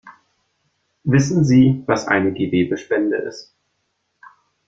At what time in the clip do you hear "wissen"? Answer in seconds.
1.03-1.45